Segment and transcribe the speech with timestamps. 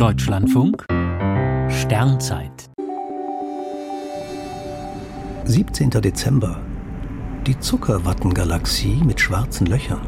[0.00, 0.86] Deutschlandfunk
[1.68, 2.70] Sternzeit
[5.44, 5.90] 17.
[5.90, 6.58] Dezember.
[7.46, 10.00] Die Zuckerwattengalaxie mit schwarzen Löchern.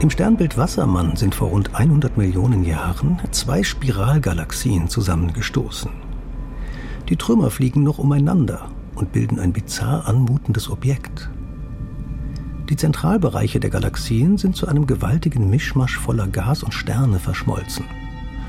[0.00, 5.92] Im Sternbild Wassermann sind vor rund 100 Millionen Jahren zwei Spiralgalaxien zusammengestoßen.
[7.08, 11.30] Die Trümmer fliegen noch umeinander und bilden ein bizarr anmutendes Objekt.
[12.72, 17.84] Die Zentralbereiche der Galaxien sind zu einem gewaltigen Mischmasch voller Gas und Sterne verschmolzen.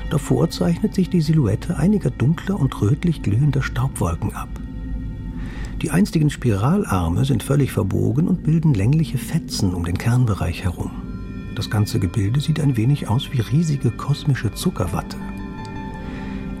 [0.08, 4.48] Davor zeichnet sich die Silhouette einiger dunkler und rötlich glühender Staubwolken ab.
[5.82, 10.90] Die einstigen Spiralarme sind völlig verbogen und bilden längliche Fetzen um den Kernbereich herum.
[11.54, 15.18] Das ganze Gebilde sieht ein wenig aus wie riesige kosmische Zuckerwatte.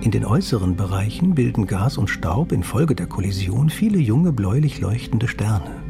[0.02, 5.28] In den äußeren Bereichen bilden Gas und Staub infolge der Kollision viele junge bläulich leuchtende
[5.28, 5.83] Sterne.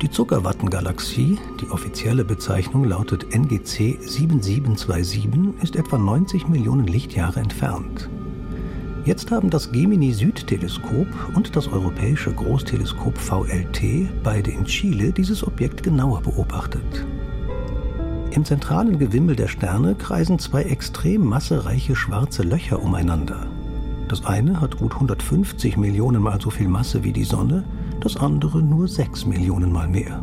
[0.00, 5.28] Die Zuckerwattengalaxie, die offizielle Bezeichnung lautet NGC 7727,
[5.60, 8.08] ist etwa 90 Millionen Lichtjahre entfernt.
[9.04, 16.20] Jetzt haben das Gemini-Süd-Teleskop und das europäische Großteleskop VLT, beide in Chile, dieses Objekt genauer
[16.20, 17.04] beobachtet.
[18.30, 23.48] Im zentralen Gewimmel der Sterne kreisen zwei extrem massereiche schwarze Löcher umeinander.
[24.06, 27.64] Das eine hat gut 150 Millionen Mal so viel Masse wie die Sonne,
[28.00, 30.22] das andere nur 6 Millionen Mal mehr.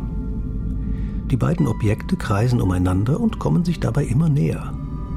[1.30, 4.72] Die beiden Objekte kreisen umeinander und kommen sich dabei immer näher.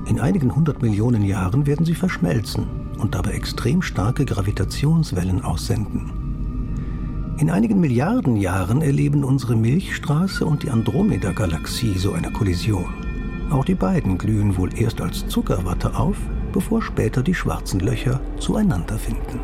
[0.07, 2.65] In einigen hundert Millionen Jahren werden sie verschmelzen
[2.97, 7.35] und dabei extrem starke Gravitationswellen aussenden.
[7.37, 12.93] In einigen Milliarden Jahren erleben unsere Milchstraße und die Andromeda-Galaxie so eine Kollision.
[13.49, 16.17] Auch die beiden glühen wohl erst als Zuckerwatte auf,
[16.51, 19.39] bevor später die schwarzen Löcher zueinander finden.